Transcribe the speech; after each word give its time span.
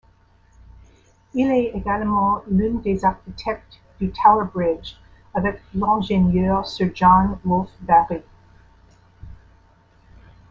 Il 1.35 1.51
est 1.51 1.75
également 1.75 2.39
l´un 2.51 2.81
des 2.81 3.05
architectes 3.05 3.77
du 3.99 4.11
Tower 4.11 4.45
Bridge 4.51 4.95
avec 5.35 5.61
l´ingénieur 5.75 6.65
Sir 6.65 6.89
John 6.95 7.37
Wolfe-Barry. 7.45 8.23